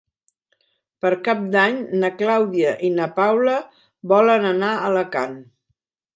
Per 1.03 1.11
Cap 1.27 1.43
d'Any 1.55 1.77
na 2.05 2.09
Clàudia 2.21 2.73
i 2.89 2.91
na 2.95 3.07
Paula 3.21 3.59
volen 4.15 4.51
anar 4.55 4.73
a 4.81 4.91
Alacant. 4.91 5.39